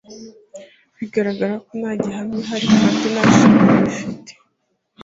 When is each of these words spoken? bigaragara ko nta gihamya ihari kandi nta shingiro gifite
bigaragara 0.97 1.53
ko 1.65 1.71
nta 1.81 1.91
gihamya 2.01 2.37
ihari 2.43 2.67
kandi 2.77 3.05
nta 3.13 3.23
shingiro 3.37 3.75
gifite 3.85 4.31